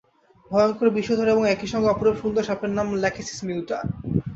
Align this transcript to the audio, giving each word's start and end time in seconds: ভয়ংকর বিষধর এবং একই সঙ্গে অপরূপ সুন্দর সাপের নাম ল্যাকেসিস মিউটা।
ভয়ংকর 0.51 0.87
বিষধর 0.97 1.27
এবং 1.27 1.43
একই 1.47 1.67
সঙ্গে 1.73 1.91
অপরূপ 1.91 2.15
সুন্দর 2.21 2.47
সাপের 2.49 2.71
নাম 2.77 2.87
ল্যাকেসিস 3.03 3.39
মিউটা। 3.47 3.77